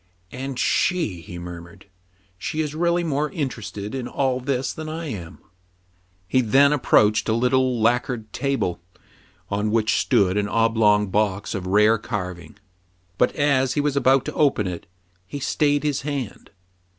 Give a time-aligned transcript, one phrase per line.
[0.31, 1.85] And she!" he murmured."
[2.39, 5.37] She is really more interested in all this than I am."
[6.27, 8.79] He then approached a little lacquered table,
[9.51, 9.69] on AN IMPORTANT ZETTER.
[9.69, 12.57] ^^J which stood an oblong box of rare carving;
[13.19, 14.87] but, as he was about to open it,
[15.27, 16.49] he stayed his hand.